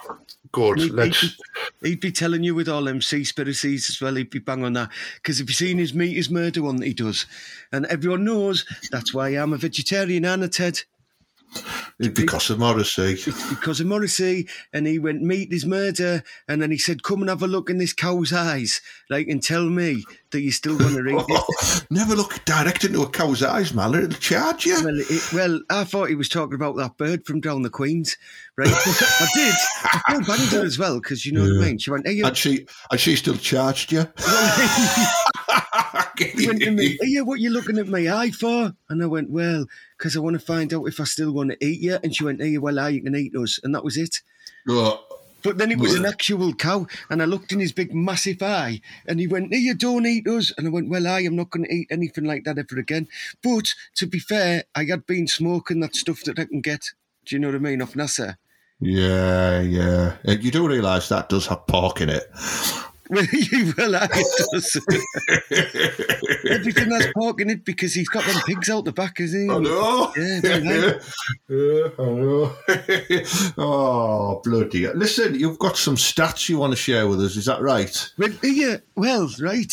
[0.51, 0.81] Good.
[0.81, 1.21] He'd, Let's.
[1.21, 1.37] he'd,
[1.81, 4.17] be, he'd be telling you with all them seaspiracies as well.
[4.17, 4.91] He'd be bang on that.
[5.17, 7.27] Because if you've seen his meat is murder one that he does,
[7.73, 10.83] and everyone knows that's why I'm a vegetarian, Anna Ted.
[11.99, 13.17] Because of Morrissey.
[13.49, 17.29] because of Morrissey, and he went meat is murder, and then he said, "Come and
[17.29, 18.81] have a look in this cow's eyes,
[19.11, 23.03] like, and tell me that you still want to eat it." Never look direct into
[23.03, 23.95] a cow's eyes, man.
[23.95, 24.77] It'll charge you.
[24.85, 28.17] Well, it, well, I thought he was talking about that bird from down the Queens,
[28.57, 28.69] right?
[28.71, 29.55] I did.
[30.07, 31.79] I feel her as well because you know what I mean.
[31.79, 34.07] She went, "Hey, you And she, and she still charged you.
[36.19, 39.31] He went to me, "Hey, what you looking at my eye for?" And I went,
[39.31, 42.15] "Well, because I want to find out if I still want to eat you." And
[42.15, 44.21] she went, "Hey, well, I you can eat us," and that was it.
[44.69, 45.01] Oh,
[45.43, 48.81] But then it was an actual cow, and I looked in his big, massive eye,
[49.07, 51.51] and he went, "Hey, you don't eat us," and I went, "Well, I am not
[51.51, 53.07] going to eat anything like that ever again."
[53.43, 56.91] But to be fair, I had been smoking that stuff that I can get.
[57.25, 57.83] Do you know what I mean?
[57.83, 58.37] Off NASA.
[58.81, 60.17] yeah, yeah.
[60.27, 62.25] Uh, you do realise that does have pork in it.
[63.11, 63.27] Well,
[63.77, 64.07] well, I
[64.53, 64.77] does.
[66.51, 69.51] Everything has pork in it because he's got them pigs out the back, isn't he?
[69.51, 70.13] I know.
[70.17, 71.01] Yeah, well,
[71.49, 72.57] Yeah, I know.
[73.59, 74.87] oh, bloody.
[74.89, 78.13] Listen, you've got some stats you want to share with us, is that right?
[78.19, 79.73] Well, yeah, well, right.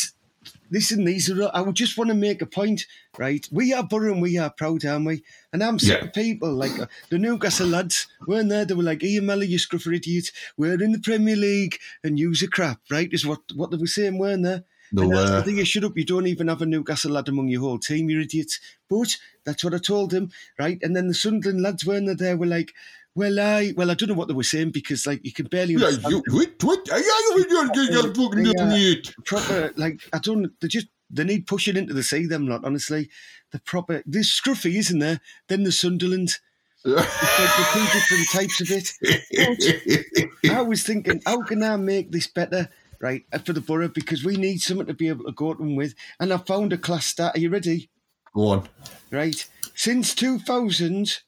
[0.71, 1.49] Listen, these are.
[1.53, 2.85] I would just want to make a point,
[3.17, 3.47] right?
[3.51, 5.23] We are Borough and we are proud, aren't we?
[5.53, 6.07] And I'm sick Yeah.
[6.07, 8.65] of people like uh, the Newcastle lads weren't there.
[8.65, 10.31] They were like, "Ian Melly, you scruffer idiot.
[10.57, 13.87] We're in the Premier League and use a crap, right?" Is what what they were
[13.87, 14.61] saying, weren't they?
[14.91, 15.97] No, and that's uh, the thing, you shut up.
[15.97, 18.59] You don't even have a Newcastle lad among your whole team, You're idiots.
[18.87, 20.77] But that's what I told him, right?
[20.81, 22.15] And then the Sunderland lads weren't there.
[22.15, 22.73] They were like,
[23.15, 25.73] well, I well, I don't know what they were saying because like you can barely
[25.75, 26.87] Yeah, you, what, what?
[26.87, 28.51] Yeah, you you're you're fucking Yeah.
[28.57, 29.15] doing it.
[29.25, 33.09] proper like I don't they just they need pushing into the sea them lot honestly.
[33.51, 35.21] The proper there's Scruffy isn't there?
[35.47, 36.37] Then the Sunderland.
[36.83, 40.51] Like the two different types of it.
[40.51, 43.87] I was thinking how can I make this better right uh, for the borough?
[43.87, 45.95] Because we need something to be able to go to them with.
[46.19, 47.35] And I found a class stat.
[47.35, 47.89] Are you ready?
[48.33, 48.69] Go on.
[49.11, 49.45] right.
[49.73, 51.21] Since 2000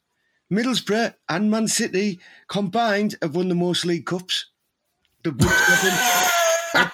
[0.52, 4.46] Middlesbrough and Man City combined have won the most league cups
[5.22, 5.32] the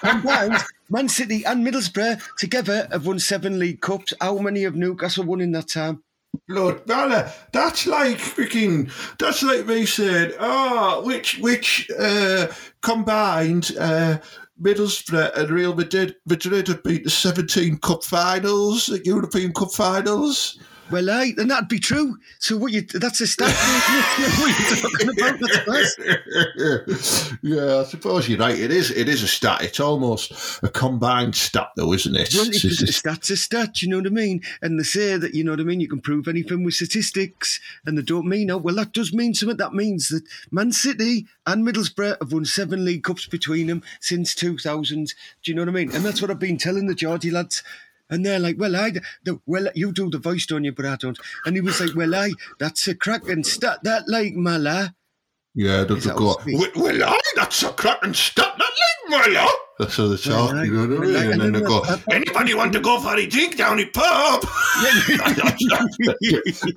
[0.01, 0.57] combined,
[0.89, 4.13] Man City and Middlesbrough together have won seven league cups.
[4.19, 6.03] How many have Newcastle won in that time?
[6.47, 7.31] blood banner.
[7.53, 8.91] That's like freaking.
[9.17, 12.47] That's like me saying, "Oh, which which uh,
[12.81, 14.17] combined uh,
[14.61, 20.59] Middlesbrough and Real Madrid Madrid have beat the 17 cup finals, the European Cup finals."
[20.91, 22.17] Well, I then that'd be true.
[22.39, 23.47] So what you that's a stat.
[24.39, 25.39] what you talking about?
[27.41, 28.57] Yeah, I suppose you're right.
[28.57, 28.91] It is.
[28.91, 29.61] It is a stat.
[29.63, 30.31] It's almost
[30.63, 32.33] a combined stat, though, isn't it?
[32.33, 34.41] Well, It's- it's, it's- a stat's a stat, you know what I mean?
[34.61, 37.59] And they say that, you know what I mean, you can prove anything with statistics,
[37.85, 38.61] and they don't mean it.
[38.61, 39.57] Well, that does mean something.
[39.57, 44.35] That means that Man City and Middlesbrough have won seven League Cups between them since
[44.35, 45.13] 2000.
[45.43, 45.91] Do you know what I mean?
[45.95, 47.63] And that's what I've been telling the Geordie lads.
[48.09, 48.91] And they're like, well, I,
[49.23, 50.71] the, well, you do the voice, don't you?
[50.71, 51.17] But I don't.
[51.45, 54.93] And he was like, well, I, that's a cracking stat, that like Mala.
[55.55, 56.37] yeah, don't Is that go.
[56.45, 58.53] Well, well, aye, that's a cracking stat.
[58.57, 59.47] that like Muller.
[59.79, 60.53] That's how they talk.
[60.53, 60.63] aye.
[60.63, 61.15] you know what I mean?
[61.15, 64.45] aye, and then they go, "Anybody want to go for a drink down the pub?"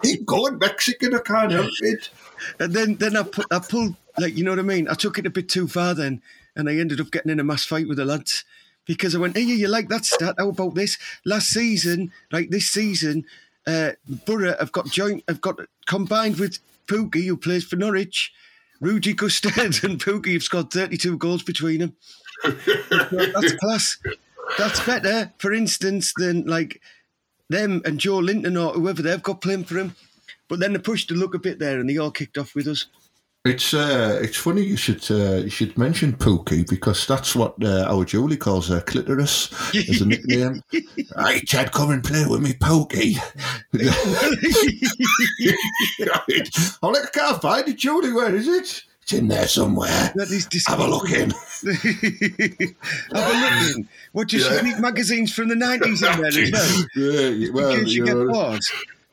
[0.03, 1.14] Keep going, Mexican.
[1.14, 2.11] I can't help it.
[2.59, 4.88] And then, then I, put, I pulled, like, you know what I mean?
[4.88, 6.23] I took it a bit too far then,
[6.57, 8.45] and I ended up getting in a mass fight with the lads
[8.88, 10.35] because I went, hey, you like that stat?
[10.38, 10.98] How about this?
[11.24, 13.24] Last season, like this season,
[13.66, 13.92] uh,
[14.27, 18.33] Borough have got joint, have got combined with Pukki, who plays for Norwich.
[18.81, 21.96] Rudy Gusted and Pukki have scored 32 goals between them.
[22.44, 23.98] That's class.
[24.57, 26.81] That's better, for instance, than like
[27.51, 29.96] them and Joelinton or whoever they've got playing for him.
[30.48, 32.66] But then they pushed the look a bit there and they all kicked off with
[32.66, 32.87] us.
[33.44, 37.87] It's uh, it's funny you should uh, you should mention Pookie because that's what uh,
[37.88, 40.61] our Julie calls her clitoris as a nickname.
[40.72, 43.16] hey, Chad, come and play with me, Pookie.
[46.83, 48.12] Like, I can't find it, Julie.
[48.12, 48.83] Where is it?
[49.03, 50.12] It's in there somewhere.
[50.16, 51.31] That is Have a look in.
[51.70, 51.85] Have
[53.12, 53.88] a look in.
[54.12, 56.85] What, you should need magazines from the 90s in there as well?
[56.94, 58.61] Yeah, yeah, well, in case you you get know, bored.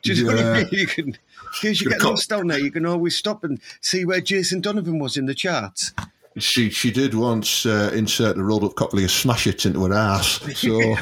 [0.02, 0.52] Just what I Yeah.
[0.64, 1.16] mean, you can,
[1.62, 4.60] in case you get lost down there, you can always stop and see where Jason
[4.60, 5.92] Donovan was in the charts.
[6.38, 9.94] she she did once uh, insert the rolled up couple of smash hits into her
[9.94, 10.40] ass.
[10.54, 10.68] So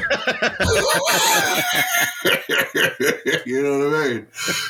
[3.45, 4.27] you know what I mean.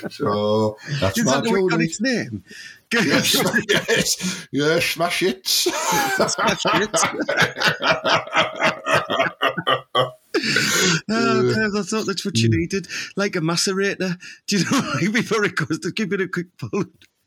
[0.10, 2.44] So that's Is my that the got its name?
[2.94, 3.36] Yes,
[3.70, 5.68] yes, yeah, smash hits.
[11.10, 12.60] Oh, Kev, I thought that's what you hmm.
[12.60, 14.18] needed, like a macerator.
[14.48, 16.86] Do you know, like before it goes to give it a quick pull.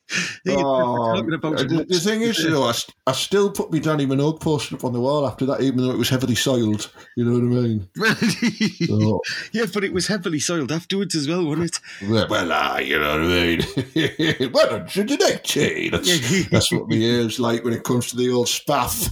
[0.45, 4.07] You Oh, about the, the thing is, though, I, st- I still put my Dannii
[4.07, 6.91] Minogue poster up on the wall after that, even though it was heavily soiled.
[7.17, 7.89] You know what I mean?
[8.89, 9.21] So,
[9.53, 12.29] yeah, but it was heavily soiled afterwards as well, wasn't it?
[12.31, 14.51] well, ah, you know what I mean?
[14.53, 15.91] well done, to the neck tea.
[15.91, 19.11] That's, that's what my ears like when it comes to the old spaff.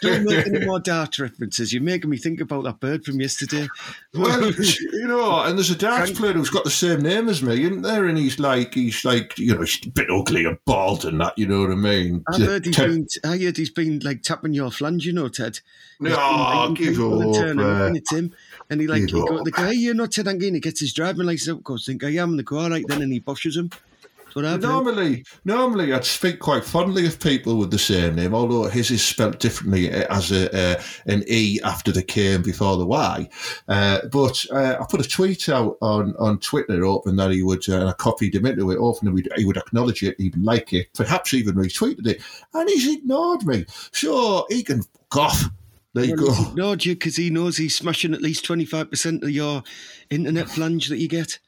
[0.00, 1.72] Don't make any more dart references.
[1.72, 3.68] You're making me think about that bird from yesterday.
[4.12, 7.62] Well, you know, and there's a darts player who's got the same name as me,
[7.62, 8.06] isn't there?
[8.06, 11.38] And he's like, he's like, you know, he's a bit ugly and bald and that,
[11.38, 12.24] you know what I mean?
[12.28, 13.06] I heard he's been.
[13.24, 15.60] I heard he's been like tapping your flange, you know, Ted.
[16.00, 18.34] He's No, been give and up, turning up, uh, innit, Tim?
[18.70, 20.50] And he like, he the guy, you're not Ted Hanky.
[20.50, 22.84] He gets his driving license out, goes, think I am, and they go, all right,
[22.86, 23.70] then, and he boshes him.
[24.34, 24.62] That's what I've heard.
[24.62, 29.04] Normally, normally I'd speak quite fondly of people with the same name, although his is
[29.04, 33.28] spelt differently uh, as a, uh, an E after the K and before the Y.
[33.68, 37.68] Uh, but uh, I put a tweet out on, on Twitter hoping that he would,
[37.68, 40.36] uh, and I copied him into it, hoping he would, he would acknowledge it, he'd
[40.36, 42.20] like it, perhaps even retweeted it,
[42.52, 43.64] and he's ignored me.
[43.92, 45.44] So he can fuck off.
[45.94, 46.50] There you Well, he's go.
[46.50, 49.62] ignored you because he knows he's smashing at least 25% of your
[50.10, 51.38] internet flange that you get.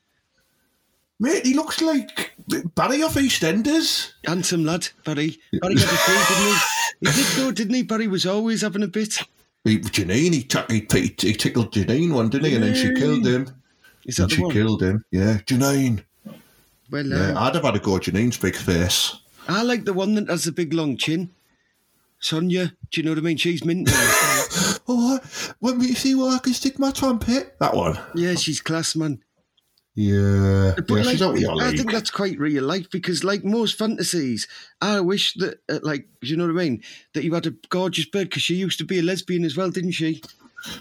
[1.19, 2.36] Mate, he looks like
[2.75, 4.13] Barry off EastEnders.
[4.25, 5.37] Handsome lad, Barry.
[5.61, 6.61] Barry had a few, didn't he?
[7.01, 7.83] He did though, didn't he?
[7.83, 9.19] Barry was always having a bit.
[9.65, 12.55] He, Janine, he, t- he, he, tickled Janine one, didn't he?
[12.55, 13.49] And then she killed him.
[14.07, 14.53] Is that And the she one?
[14.53, 15.05] killed him.
[15.11, 16.05] Yeah, Janine.
[16.91, 19.15] Well, Yeah, um, I'd have had a go at Janine's big face.
[19.49, 21.31] I like the one that has the big long chin.
[22.21, 23.37] Sonia, do you know what I mean?
[23.37, 23.91] She's mint.
[24.89, 25.19] Oh,
[25.59, 27.57] when we see where I can stick my trumpet.
[27.59, 27.99] That one.
[28.15, 29.21] yeah, she's class, man.
[29.97, 30.75] Yeah.
[30.77, 33.45] But yeah, like, she's out with your I think that's quite real life because, like
[33.45, 34.47] most fantasies,
[34.83, 36.83] I wish that, uh, like, you know what I mean,
[37.15, 39.71] that you had a gorgeous bird because she used to be a lesbian as well,
[39.71, 40.23] didn't she?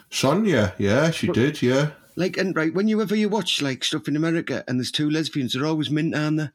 [0.09, 1.91] Sonia, yeah, she did, yeah.
[2.17, 5.65] Like, and right, whenever you watch like stuff in America and there's two lesbians, they're
[5.65, 6.49] always mint, aren't they?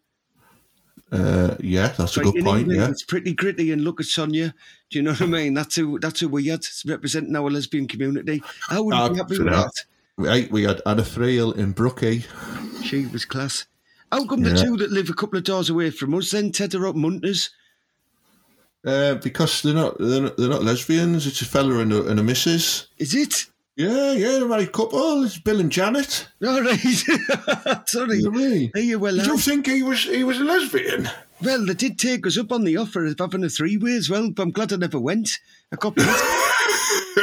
[1.12, 2.90] Uh, yeah, that's a Like, good in point, England, yeah.
[2.90, 4.54] It's pretty gritty, and look at Sonia.
[4.90, 5.54] Do you know what I mean?
[5.54, 8.42] That's who that's who we had representing our lesbian community.
[8.68, 9.72] I would Ah, be happy for with that.
[10.20, 12.26] Right, we had Anna Friel in Brookie.
[12.84, 13.64] She was class.
[14.12, 16.74] How come the two that live a couple of doors away from us then Ted
[16.74, 17.48] are up Munters?
[18.84, 21.26] Uh, because they're not, they're not they're not lesbians.
[21.26, 22.88] It's a fella and a, and a missus.
[22.98, 23.46] Is it?
[23.76, 25.24] Yeah, yeah, the married couple.
[25.24, 26.28] It's Bill and Janet.
[26.46, 26.78] All right.
[27.86, 28.18] Sorry.
[28.18, 28.70] You I mean?
[28.74, 31.08] Hey, well, Did you uh, think he was he was a lesbian?
[31.42, 34.30] well, they did take us up on the offer of having a three-way as well,
[34.30, 35.30] but I'm glad I never went.
[35.72, 35.96] I got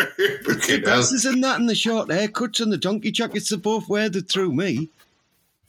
[0.68, 4.30] the glasses and that and the short haircuts and the donkey jackets they both that
[4.30, 4.90] threw me.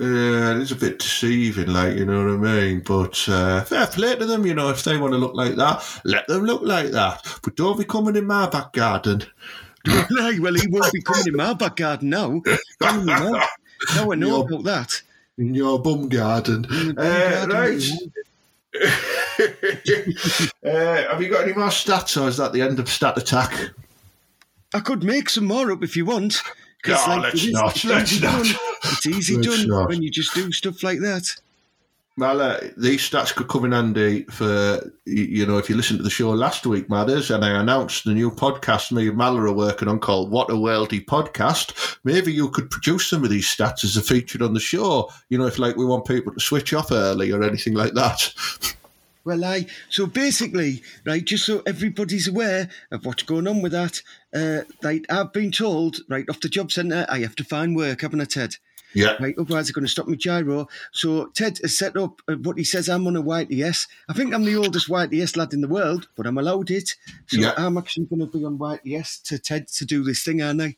[0.01, 2.81] Yeah, it is a bit deceiving, like you know what I mean.
[2.81, 4.69] But uh, fair play to them, you know.
[4.69, 7.27] If they want to look like that, let them look like that.
[7.43, 9.25] But don't be coming in my back garden.
[9.89, 12.41] Aye, well, he won't be coming in my back garden now.
[12.81, 13.43] No, me now.
[13.97, 14.45] Now I know Yeah.
[14.45, 15.03] about that.
[15.37, 16.65] in your bum garden.
[16.97, 17.51] Uh, garden.
[17.51, 17.83] right.
[20.65, 23.71] uh, have you got any more stats, or is that the end of stat attack?
[24.74, 26.42] I could make some more up if you want.
[26.87, 28.44] No, like, let's it is- not, it's let's easy not.
[28.44, 28.54] done.
[28.85, 29.88] It's easy Let's done not.
[29.88, 31.24] when you just do stuff like that.
[32.16, 36.02] Well, uh, these stats could come in handy for, you know, if you listened to
[36.02, 39.52] the show last week, Matters, and I announced the new podcast me and Mal are
[39.52, 41.96] working on called What a Worldy Podcast.
[42.02, 45.11] Maybe you could produce some of these stats as a feature on the show.
[45.28, 48.33] You know, if like we want people to switch off early or anything like that.
[49.29, 54.01] Well, I so basically, right, just so everybody's aware of what's going on with that,
[54.35, 58.01] uh, right, I've been told, right, off the job centre, I have to find work,
[58.01, 58.55] haven't I, Ted?
[58.95, 59.17] Yeah.
[59.21, 60.67] Right, otherwise they're going to stop me giro.
[60.93, 63.87] So Ted has set up uh, what he says I'm on a YTS.
[64.09, 66.88] I think I'm the oldest YTS lad in the world, but I'm allowed it.
[67.27, 67.53] So Yeah.
[67.59, 70.77] I'm actually going to be on YTS to Ted to do this thing, aren't I?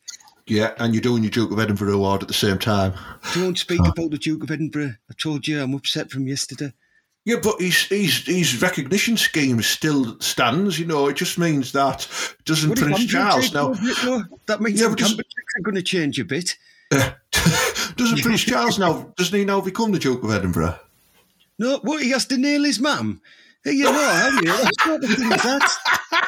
[0.48, 2.94] Yeah, and you're doing your Duke of Edinburgh award at the same time.
[3.32, 4.94] Don't speak about the Duke of Edinburgh.
[5.08, 6.72] I told you I'm upset from yesterday.
[7.30, 10.78] Yeah, but his, his, his recognition scheme still stands.
[10.80, 12.08] You know, it just means that
[12.44, 13.68] doesn't Prince Charles now?
[13.68, 14.22] though?
[14.46, 16.56] That means Yeah, the just- are going to change a bit.
[16.90, 19.12] doesn't Prince Charles now?
[19.16, 20.78] Doesn't he now become the Duke of Edinburgh?
[21.58, 23.20] No, what he has to nail his mum.
[23.62, 24.46] Hey, you know, how you?
[24.46, 25.70] That's not the thing that.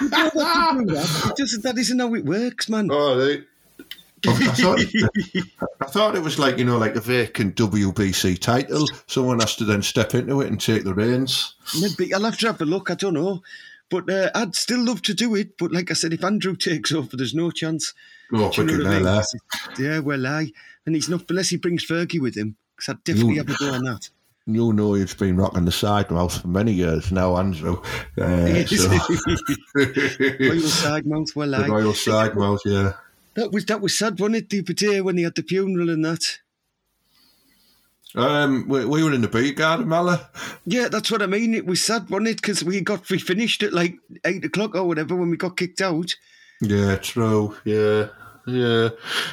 [0.03, 1.31] You have to that.
[1.31, 2.89] It doesn't, that isn't how it works, man.
[2.93, 3.43] Oh, they.
[4.27, 4.81] I thought,
[5.81, 8.87] I thought it was like you know, like a vacant WBC title.
[9.07, 11.55] Someone has to then step into it and take the reins.
[11.81, 12.91] Maybe I'll have to have a look.
[12.91, 13.43] I don't know.
[13.91, 15.59] But uh, I'd still love to do it.
[15.59, 17.93] But like I said, if Andrew takes over, there's no chance.
[18.33, 19.23] Oh, you know I mean?
[19.79, 20.51] Yeah, well, I.
[20.87, 23.55] And he's not, unless he brings Fergie with him, because I'd definitely You- have a
[23.59, 24.09] go on that.
[24.45, 27.81] You know he's been rocking the side mouth for many years now, Andrew.
[28.21, 28.89] Uh, so,
[29.77, 31.69] Royal side mouth, well, the aye.
[31.69, 32.95] royal side mouth, yeah.
[33.35, 35.91] That was, that was sad, wasn't it, the other day when he had the funeral
[35.91, 36.39] and that?
[38.15, 40.29] Um, we, we were in the beer garden, Mala.
[40.67, 41.55] Yeah, that's what I mean.
[41.55, 42.37] It was sad, wasn't it?
[42.37, 45.81] Because we got we finished at like eight o'clock or whatever when we got kicked
[45.81, 46.15] out.
[46.61, 47.57] Yeah, true.
[47.65, 48.09] Yeah,
[48.47, 48.89] yeah.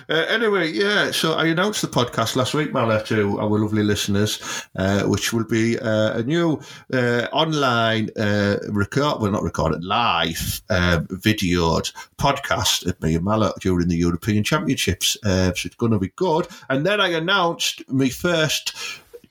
[0.09, 1.11] Uh, anyway, yeah.
[1.11, 5.45] So I announced the podcast last week, Mala, to our lovely listeners, uh, which will
[5.45, 6.61] be uh, a new
[6.93, 13.53] uh, online uh, record, well, not recorded, live um, videoed podcast of me and Mala
[13.59, 15.17] during the European Championships.
[15.23, 16.47] Uh, so it's going to be good.
[16.69, 18.75] And then I announced my first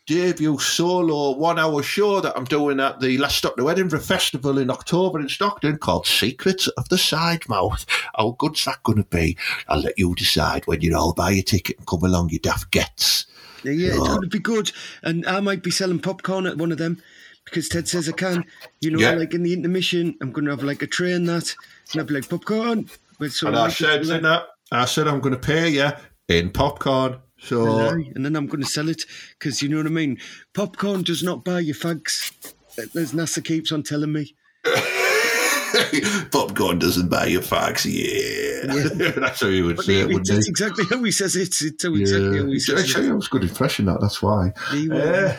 [0.08, 4.56] debut solo one hour show that I'm doing at the Last Stop to Edinburgh Festival
[4.56, 7.84] in October in Stockton called Secrets of the Side Mouth.
[8.16, 9.36] How good's that going to be?
[9.68, 12.70] I'll let you decide when you all buy your ticket and come along, you daft
[12.70, 13.26] gets.
[13.64, 14.72] Yeah, yeah, it's going to be good.
[15.02, 17.02] And I might be selling popcorn at one of them
[17.44, 18.46] because Ted says I can.
[18.80, 19.10] You know, Yeah.
[19.12, 21.54] like in the intermission, I'm going to have like a tray and that,
[21.92, 22.88] and I'll be like popcorn.
[23.18, 25.90] With some And I said, that, I said I'm going to pay you
[26.28, 27.18] in popcorn.
[27.40, 29.04] So and then I'm going to sell it
[29.38, 30.18] because you know what I mean.
[30.54, 32.32] Popcorn does not buy you fags,
[32.78, 34.34] as NASA keeps on telling me.
[36.30, 37.84] popcorn doesn't buy your fags.
[37.84, 40.50] Yeah, that's how you would But say it, it- wouldn't it's he?
[40.50, 41.54] exactly how he says it.
[41.60, 43.10] It's how exactly how he Yeah, says actually, it.
[43.10, 43.86] it was a good impression.
[43.86, 44.52] That that's why.
[44.72, 45.34] He will.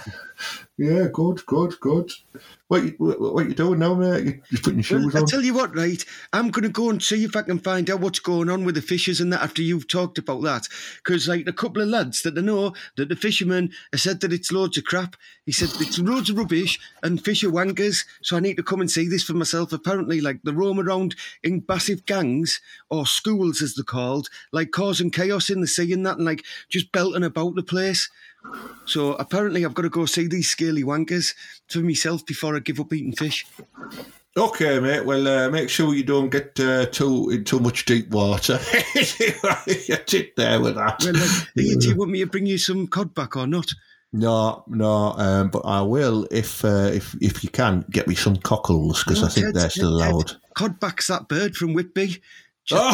[0.79, 2.09] Yeah, good, good, good.
[2.69, 4.23] What you what, what you doing now, mate?
[4.23, 6.05] You, you putting your Well, shoes I tell you what, right?
[6.31, 8.75] I'm going to go and see if I can find out what's going on with
[8.75, 10.69] the fishers and that after you've talked about that.
[11.03, 14.31] Because, like, a couple of lads that I know that the fishermen have said that
[14.31, 15.17] it's loads of crap.
[15.45, 18.05] He said it's loads of rubbish and fish are wankers.
[18.21, 19.73] So I need to come and see this for myself.
[19.73, 25.11] Apparently, like, they roam around in massive gangs or schools, as they're called, like causing
[25.11, 28.09] chaos in the sea and that, and like just belting about the place.
[28.85, 31.35] So apparently, I've got to go see these scaly wankers
[31.67, 33.45] for myself before I give up eating fish.
[34.37, 35.05] Okay, mate.
[35.05, 38.59] Well, uh, make sure you don't get uh, too in too much deep water.
[38.93, 41.03] Get it there with that.
[41.03, 43.71] Well, like, Ian, do you want me to bring you some cod back or not?
[44.13, 48.37] No, no, um, but I will if uh, if if you can get me some
[48.37, 50.31] cockles because No, I think Ted, they're still Ted, allowed.
[50.55, 52.21] Cod back's that bird from Whitby.
[52.71, 52.93] Oh.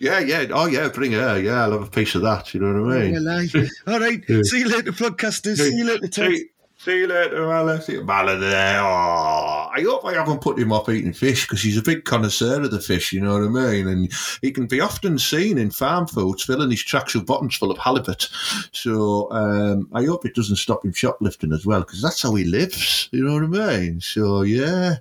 [0.00, 0.46] Yeah, yeah.
[0.50, 0.88] Oh, yeah.
[0.88, 1.38] Bring her.
[1.38, 2.52] Yeah, I'll have a piece of that.
[2.52, 3.68] You know what I mean?
[3.86, 4.24] All right.
[4.46, 5.58] See you later, podcasters.
[5.58, 6.32] See you later, Ted.
[6.32, 6.48] See,
[6.82, 7.82] See you later, Mala.
[7.82, 8.80] See you, Mala there.
[8.80, 12.62] Oh, I hope I haven't put him off eating fish because he's a big connoisseur
[12.62, 13.86] of the fish, you know what I mean?
[13.86, 17.76] And he can be often seen in farm foods filling his tracksuit bottoms full of
[17.76, 18.30] halibut.
[18.72, 22.44] So um, I hope it doesn't stop him shoplifting as well because that's how he
[22.44, 24.00] lives, you know what I mean?
[24.00, 24.94] So, yeah.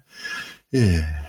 [0.72, 1.29] Yeah.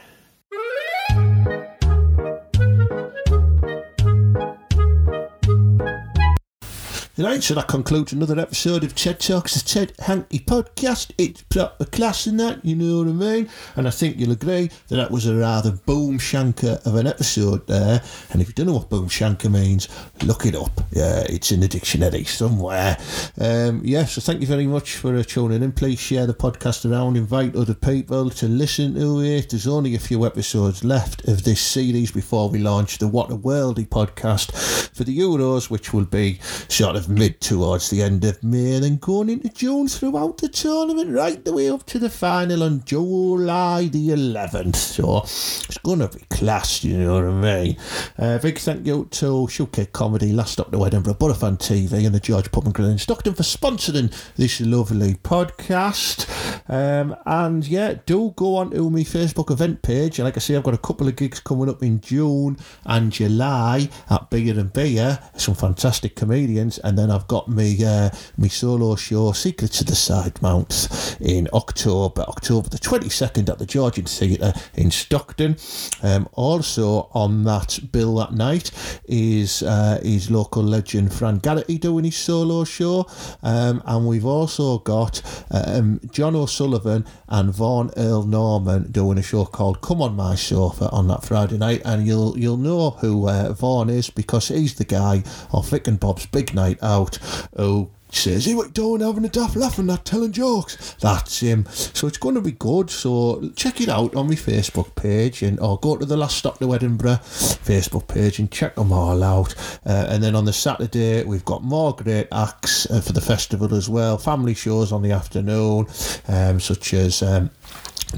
[7.20, 11.12] Right, so that concludes another episode of TED Talks, the Ted Hanky podcast.
[11.18, 13.50] It's proper class in that, you know what I mean?
[13.76, 17.66] And I think you'll agree that that was a rather boom shanker of an episode
[17.66, 18.02] there.
[18.30, 19.90] And if you don't know what boom shanker means,
[20.22, 20.80] look it up.
[20.92, 22.96] Yeah, it's in the dictionary somewhere.
[23.38, 25.72] Um, yeah, so thank you very much for uh, tuning in.
[25.72, 29.50] Please share the podcast around, invite other people to listen to it.
[29.50, 33.36] There's only a few episodes left of this series before we launch the What a
[33.36, 38.42] Worldy podcast for the Euros, which will be sort of mid towards the end of
[38.42, 42.62] May, then going into June throughout the tournament, right the way up to the final
[42.62, 44.76] on July the 11th.
[44.76, 47.76] So it's going to be class, you know what I mean?
[48.18, 52.20] Uh, big thank you to Showcase Comedy, Last Stop to Edinburgh, Butterfan TV, and the
[52.20, 56.28] George Pub and Grill in Stockton for sponsoring this lovely podcast.
[56.68, 60.18] Um, and yeah, do go on to my Facebook event page.
[60.18, 63.10] And like I say, I've got a couple of gigs coming up in June and
[63.10, 68.48] July at Beer and Beer, some fantastic comedians, and then I've got my uh, me
[68.48, 74.04] solo show Secrets of the Side Mouth in October, October the 22nd at the Georgian
[74.04, 75.56] Theatre in Stockton.
[76.02, 78.70] Um, also on that bill that night
[79.06, 83.06] is uh, his local legend Fran Garrity doing his solo show,
[83.42, 89.46] um, and we've also got um, John O'Sullivan and Vaughan Earl Norman doing a show
[89.46, 93.52] called Come on My Sofa on that Friday night, and you'll you'll know who uh,
[93.52, 95.22] Vaughan is because he's the guy
[95.52, 97.18] of Vic and Bob's Big Night Out
[97.56, 100.96] Oh, says, Hey, what doing having a daft laugh and not telling jokes?
[101.00, 101.66] That's him.
[101.66, 102.90] So it's going to be good.
[102.90, 106.58] So check it out on my Facebook page and or go to the Last Stop
[106.58, 109.54] to Edinburgh Facebook page and check them all out.
[109.86, 113.74] Uh, and then on the Saturday, we've got more great acts uh, for the festival
[113.74, 114.18] as well.
[114.18, 115.86] Family shows on the afternoon,
[116.28, 117.22] um, such as.
[117.22, 117.50] Um,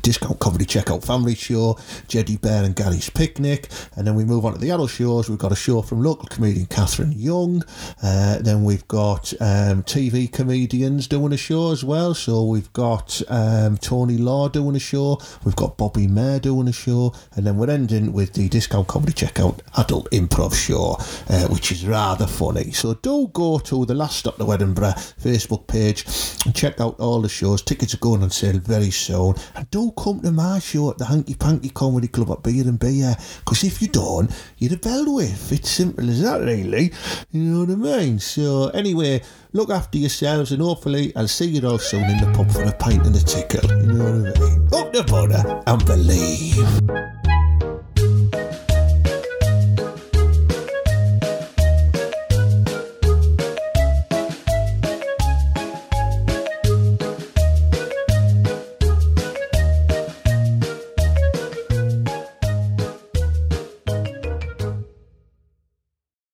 [0.00, 1.78] Discount Comedy Checkout Family Show,
[2.08, 5.28] Jeddy Bear and Gary's Picnic, and then we move on to the adult shows.
[5.28, 7.62] We've got a show from local comedian Catherine Young,
[8.02, 12.14] uh, then we've got um, TV comedians doing a show as well.
[12.14, 16.72] So we've got um, Tony Law doing a show, we've got Bobby Mair doing a
[16.72, 20.96] show, and then we're ending with the Discount Comedy Checkout Adult Improv Show,
[21.28, 22.72] uh, which is rather funny.
[22.72, 26.04] So do go to the Last Stop to Edinburgh Facebook page
[26.44, 27.62] and check out all the shows.
[27.62, 31.04] Tickets are going on sale very soon, and do come to my show at the
[31.04, 33.16] Hanky Panky Comedy Club at Beer and Beer.
[33.40, 35.50] Because if you don't, you're a bellwith.
[35.50, 36.92] It's simple as that, really.
[37.32, 38.18] You know what I mean?
[38.20, 39.22] So, anyway,
[39.52, 42.72] look after yourselves and hopefully I'll see you all soon in the pub for a
[42.72, 43.68] pint and a tickle.
[43.80, 44.68] You know what I mean?
[44.72, 47.51] Up the butter and believe.